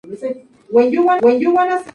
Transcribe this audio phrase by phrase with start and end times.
[0.71, 1.81] Familiarmente era llamada Malena.